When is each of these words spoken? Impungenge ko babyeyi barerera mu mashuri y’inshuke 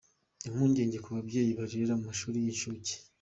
Impungenge 0.47 0.97
ko 1.03 1.07
babyeyi 1.15 1.51
barerera 1.59 1.93
mu 1.99 2.03
mashuri 2.09 2.37
y’inshuke 2.43 2.91